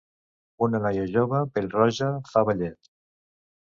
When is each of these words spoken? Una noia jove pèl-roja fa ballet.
Una 0.67 0.81
noia 0.85 1.03
jove 1.17 1.43
pèl-roja 1.59 2.11
fa 2.35 2.47
ballet. 2.53 2.95